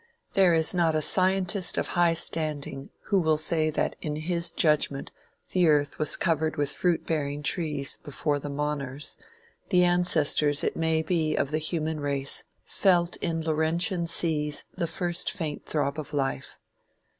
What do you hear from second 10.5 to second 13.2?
it may be of the human race, felt